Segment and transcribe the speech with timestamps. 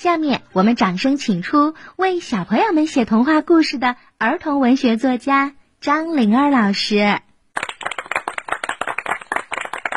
[0.00, 7.20] 下面我们掌声请出为小朋友们写童话故事的儿童文学作家张灵儿老师。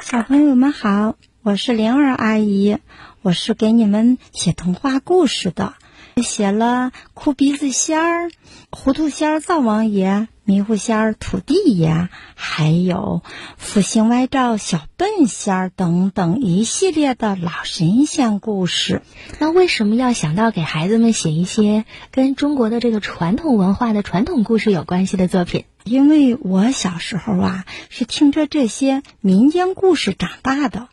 [0.02, 2.79] 小朋友们好，我是灵儿阿姨，
[3.21, 5.76] 我是给你们写童话故事的，
[6.17, 8.29] 写了哭鼻子仙儿、
[8.72, 10.28] 糊涂仙儿灶王爷。
[10.46, 13.21] 迷糊仙儿、土地爷，还有
[13.57, 19.02] 福星歪照小笨仙儿等等一系列的老神仙故事。
[19.40, 25.63] 那为什么要想到给孩子们写一些跟中国的这个传统文化的传统故事有关系的作品？
[25.84, 30.88] 因为我小时候啊，是听着这些民间故事长大的。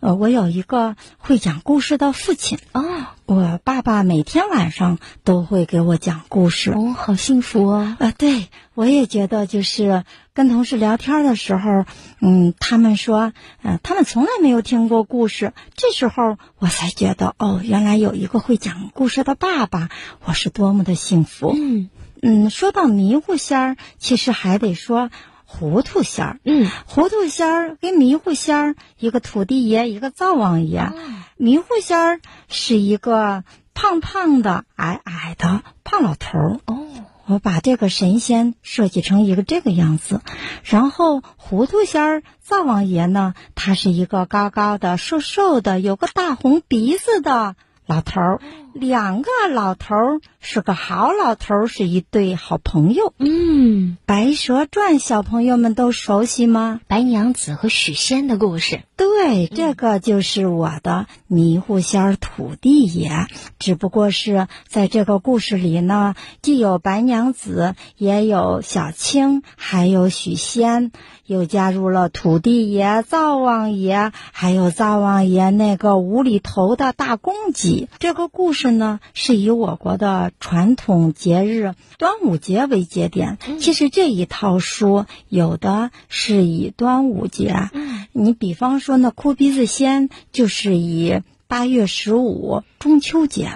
[0.00, 2.84] 呃，我有一个会讲故事的父亲哦，
[3.24, 7.96] 我爸爸每天晚上都会给我讲故事哦，好幸福哦！
[7.98, 10.04] 啊，对，我也觉得就是
[10.34, 11.86] 跟同事聊天的时候，
[12.20, 13.32] 嗯，他们说，
[13.62, 19.88] 嗯，他们从来没有听过故事，这时候我才觉得，哦，原来有一个会讲故事的爸爸，
[20.26, 21.54] 我是多么的幸福。
[21.56, 21.88] 嗯
[22.24, 25.10] 嗯，说到迷糊仙儿，其实还得说。
[25.46, 30.90] 糊涂仙儿，嗯，糊涂仙儿跟迷糊仙儿，一个土地爷，一个灶王爷。
[31.36, 36.60] 迷糊仙儿是一个胖胖的、矮矮的胖老头儿。
[36.64, 36.88] 哦，
[37.26, 40.22] 我把这个神仙设计成一个这个样子。
[40.64, 47.54] 然后糊涂仙儿、灶王爷呢，他是一个高高的、瘦瘦的，有个大红鼻子的
[47.86, 48.40] 老头儿。
[48.74, 53.14] 两个老头儿是个好老头儿，是一对好朋友。
[53.18, 53.28] 嗯，
[54.04, 56.80] 《白蛇传》小朋友们都熟悉吗？
[56.88, 58.80] 白娘子和许仙的故事。
[58.96, 63.26] 对，这个就是我的迷糊仙儿土地爷。
[63.60, 70.90] 只不过是在这个故事里呢，既有白娘子，也有小青，还有许仙，
[71.26, 77.88] 又加入了土地爷、灶王爷，还有灶王爷那个无厘头的大公鸡。
[78.00, 78.63] 这个故事。
[78.64, 83.36] 是呢，是以我国的传统节日端午节为节点。
[83.60, 87.68] 其实这一套书有的是以端午节，
[88.12, 93.50] 你比方说那哭鼻子仙就是以八月十五中秋节，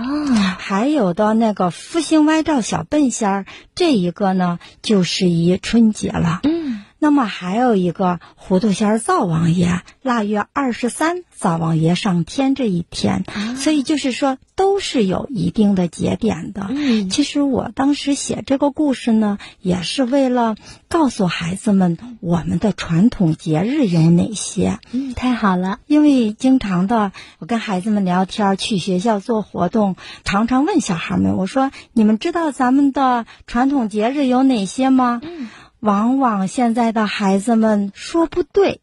[0.59, 6.41] 还有的那个福星歪照小笨仙儿，这一个呢就是以春节了。
[6.43, 6.68] 嗯。
[6.99, 13.25] 那么还有一个糊涂仙儿灶王爷，腊月二十三灶王爷上天这一天，
[13.57, 16.67] 所以就是说都是有一定的节点的。
[16.69, 20.57] 嗯，其实我当时写这个故事呢，也是为了
[20.89, 24.81] 告诉孩子们我们的传统节日有哪些。
[24.91, 29.95] 嗯，太好了，因为经常的我跟孩子们聊天，去学校做活动，
[30.25, 35.21] 常常问小孩们，我说你们知道咱们的传统节日有哪些吗？
[35.23, 35.49] 嗯。
[35.81, 38.81] 往往现在的孩子们说不对，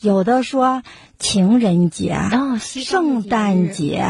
[0.00, 0.82] 有的说
[1.18, 2.16] 情人节、
[2.58, 4.04] 圣诞节，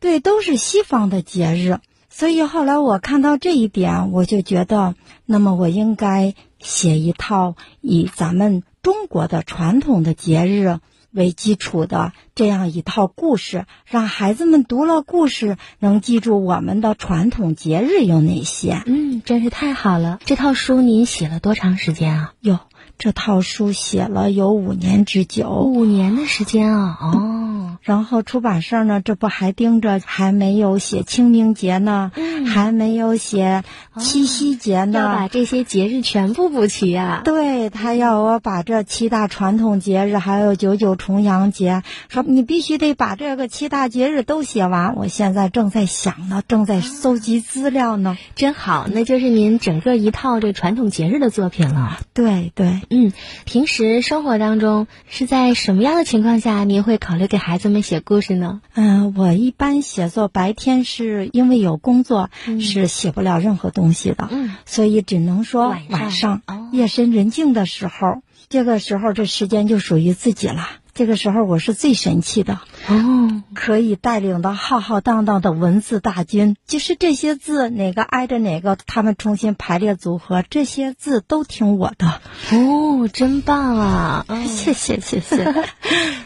[0.00, 1.78] 对，都是西方的节日。
[2.08, 4.94] 所以后来我看到这一点，我就觉得，
[5.24, 10.78] 那么我应该写一套以咱们中国的传统的节日
[11.12, 18.82] 为基础的这样一套故事，让孩子们读了故事能记住我们的传统节日有哪些。
[18.86, 20.18] 嗯，真是太好了！
[20.24, 22.32] 这套书您写了多长时间啊？
[22.40, 22.60] 哟，
[22.98, 26.98] 这套书写了有五年之久，五年的时间啊！
[27.00, 27.41] 哦。
[27.80, 32.12] 然后出版社呢，这不还盯着还没有写清明节呢，
[32.46, 33.62] 还没有写
[33.98, 37.22] 七夕节呢，要把这些节日全部补齐啊！
[37.24, 44.96] 对他要我把这七大传统节日，还有九九重阳节，说你必须得把这个七大节日都写完。
[44.96, 48.16] 我现在正在想呢，正在搜集资料呢。
[48.34, 51.98] 真好，那就是您整个一套这传统节日的作品了。
[52.12, 53.12] 对对，嗯，
[53.44, 58.60] 平时生活当中是在什么样的情况下，您会考虑给孩子们写故事呢？
[58.74, 62.30] 嗯，我一般写作白天是因为有工作，
[62.60, 70.68] 是写不了任何东西的，嗯，所以只能说晚上夜深人静的时候，这个时候这时间就属于自己了。
[70.94, 82.20] 这个时候我是最神气的哦，可以带领的浩浩荡荡的文字大军，就是这些字哪个挨着哪个，他们重新排列组合，这些字都听我的
[82.50, 84.26] 哦，真棒啊！
[84.46, 85.54] 谢 谢谢谢，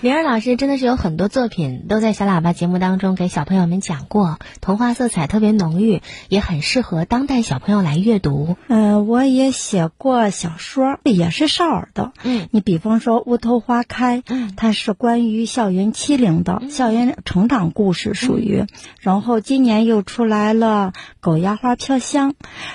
[0.01, 8.57] 灵 儿老师真的是有很多作品都在小喇叭节目当中给小朋友们讲过，童话色彩特别浓郁，也很适合当代小朋友来阅读。
[8.69, 12.13] 嗯，我也写过小说，也是少儿的。
[12.23, 14.55] 嗯，你比方说《乌头花开》，嗯。
[14.57, 18.65] 它是关于校园欺凌的校园成长故事，属于。
[19.01, 22.31] 然后今年又出来了《狗牙花飘香》，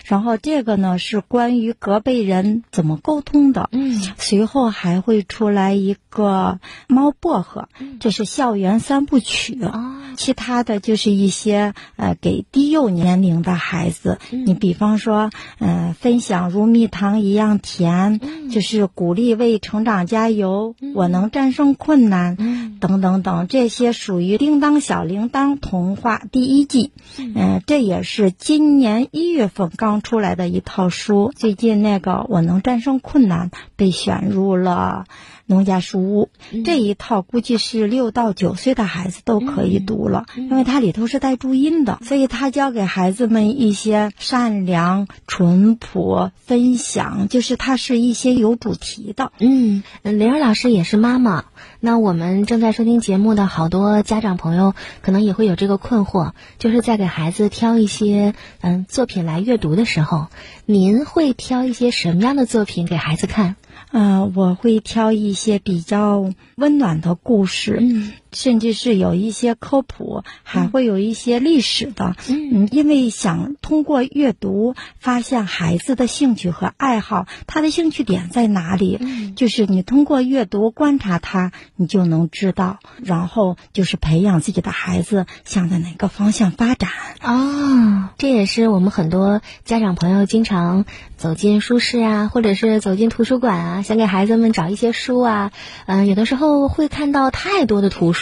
[0.06, 3.70] 然后这个呢是关于隔辈人怎么沟通的。
[3.72, 7.70] 嗯，随后还会出来一个《猫薄荷》，
[8.00, 9.58] 这是校园三部曲。
[9.64, 15.30] 哦，其他的就是一些呃给低幼年龄的孩子，你比方说，
[15.60, 18.20] 呃，分享如蜜糖一样甜，
[18.52, 22.36] 就是鼓励为成长加油，我能战胜困难，
[22.82, 31.32] 等等等，这些属于《叮当小铃铛》童话第一季，嗯、这也是今年一月份刚出来的一套书。
[31.34, 35.06] 最近那个《我能战胜困难》被选入了。
[35.48, 36.30] 农家书屋、
[36.64, 49.34] 这一套估计是六到九岁的孩子都可以读了，因为它里头是带注音的，所以它教给孩子们一些善良、淳朴、分享，就是它是一些有主题的。
[49.40, 51.44] 嗯，玲儿老师也是妈妈，
[51.80, 60.28] 那我们正在收听节目的好多家长朋友可能也会有这个困惑，就是在给孩子挑一些嗯作品来阅读的时候，
[60.66, 63.56] 您会挑一些什么样的作品给孩子看？
[63.94, 72.16] 嗯、我会挑一些比较温暖的故事，嗯甚至是有一些科普，还会有一些历史的。
[72.30, 78.98] 嗯，因为想通过阅读发现孩子的兴趣和爱好，他的兴趣点在哪里？
[79.02, 86.90] 嗯就是你通过阅读观察他，你就能知道，然后就是培养自己的孩子向着哪个方向发展。
[87.22, 90.86] 哦，这也是我们很多家长朋友经常
[91.18, 95.52] 走进书市啊，或者是走进图书馆啊，想给孩子们找一些书啊，
[95.86, 98.21] 嗯、有的时候会看到太多的图书，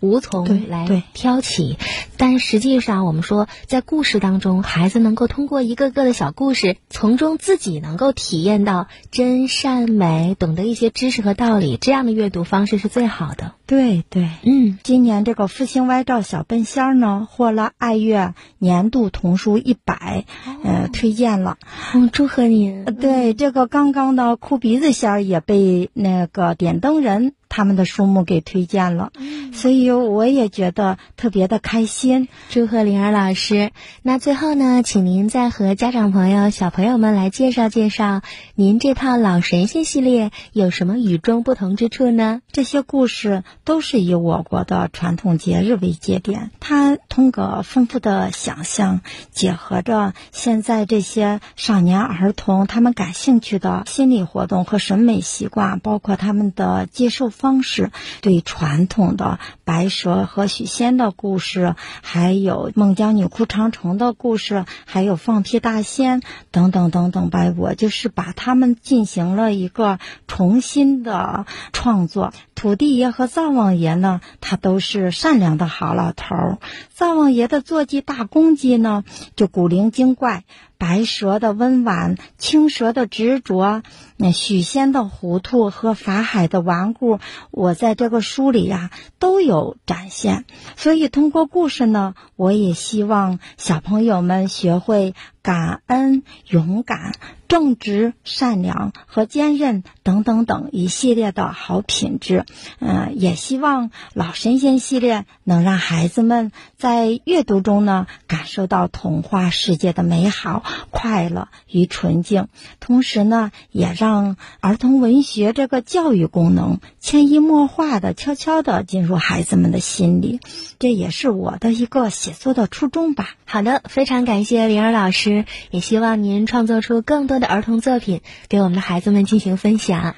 [0.00, 1.76] 无从来挑起。
[2.16, 13.52] 但实际上，我们说在故事当中，孩子能够通过一个个的小故事，从中自己能够体验到真善美，懂得一些知识和道理，这样的阅读方式是最好的。
[13.66, 14.30] 对对。
[14.42, 20.24] 嗯今年这个复兴歪照小笨仙儿呢，获了爱乐年度童书一百，
[20.64, 21.58] 呃，推荐了。
[21.94, 22.84] 嗯，祝贺您。
[22.86, 29.12] 呃对，这个刚刚的哭鼻子仙儿也被那个点灯人他们的书目给推荐了，
[29.52, 32.28] 所以我也觉得特别的开心。
[32.50, 33.70] 祝贺灵儿老师。
[34.02, 38.22] 那最后呢，请您再和家长朋友、小朋友们来介绍介绍
[38.54, 42.40] 您这套老神仙系列有什么与众不同之处呢？
[42.52, 49.00] 这些故事都是以我国的传统节日为节点，它通过丰富的想象，
[49.30, 66.20] 结合着现在这些少年儿童他们感兴趣的心理活动和审美习惯，包括他们的接受方式，对传统的白蛇和许仙的故事，还有孟姜女哭长城的故事，还有放屁大仙
[66.50, 72.32] 等等等等吧，我就是把他们进行了一个重新的创作。
[72.54, 76.58] 土地爷和灶王爷呢，他都是善良的好老头儿。
[76.90, 79.04] 灶王爷的坐骑大公鸡呢，
[79.36, 80.42] 就古灵精怪；
[80.78, 83.82] 白蛇的温婉，青蛇的执着，
[84.16, 87.18] 那许仙的糊涂和法海的顽固，
[87.50, 90.44] 我在这个书里呀、都有展现。
[90.76, 95.14] 所以通过故事呢，我也希望小朋友们学会
[95.48, 97.14] 感恩、勇敢、
[97.48, 102.44] 正直、善良和坚韧等等等一系列的好品质。
[102.80, 112.48] 嗯、也希望老神仙系列能让孩子们在阅读中呢，感受到童话世界的美好、快乐与纯净，
[112.78, 120.40] 同时呢，也让儿童文学这个教育功能潜移默化的、悄悄的进入孩子们的心里。
[120.78, 123.30] 这也是我的一个写作的初衷吧。
[123.46, 125.37] 好的，非常感谢灵儿老师
[125.70, 130.16] 也希望您创作出更多的儿童作品，给我们的孩子们进行分享。